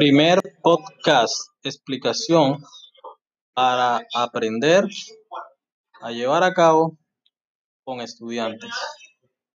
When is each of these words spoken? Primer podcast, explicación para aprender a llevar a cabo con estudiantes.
Primer 0.00 0.40
podcast, 0.62 1.34
explicación 1.62 2.64
para 3.52 4.00
aprender 4.14 4.86
a 6.00 6.10
llevar 6.10 6.42
a 6.42 6.54
cabo 6.54 6.96
con 7.84 8.00
estudiantes. 8.00 8.70